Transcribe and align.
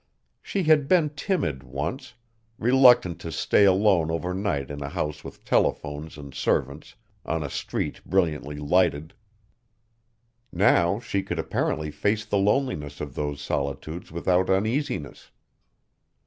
She 0.41 0.63
had 0.63 0.87
been 0.87 1.11
timid 1.11 1.61
once, 1.61 2.15
reluctant 2.57 3.21
to 3.21 3.31
stay 3.31 3.65
alone 3.65 4.09
over 4.09 4.33
night 4.33 4.71
in 4.71 4.81
a 4.81 4.89
house 4.89 5.23
with 5.23 5.45
telephones 5.45 6.17
and 6.17 6.33
servants, 6.33 6.95
on 7.23 7.43
a 7.43 7.51
street 7.51 8.01
brilliantly 8.03 8.55
lighted. 8.57 9.13
Now 10.51 10.99
she 10.99 11.21
could 11.21 11.37
apparently 11.37 11.91
face 11.91 12.25
the 12.25 12.39
loneliness 12.39 12.99
of 12.99 13.13
those 13.13 13.41
solitudes 13.41 14.11
without 14.11 14.49
uneasiness. 14.49 15.29